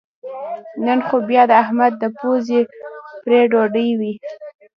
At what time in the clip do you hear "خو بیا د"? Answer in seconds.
1.07-1.51